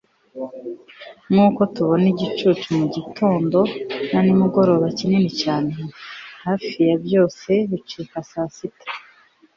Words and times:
nkuko 1.31 1.61
tubona 1.73 2.05
igicucu, 2.13 2.67
mugitondo 2.79 3.59
na 4.11 4.19
nimugoroba 4.25 4.87
kinini 4.97 5.31
cyane, 5.41 5.71
hafi 6.45 6.77
ya 6.89 6.97
byose 7.05 7.51
bicika 7.69 8.17
saa 8.31 8.49
sita 8.55 8.85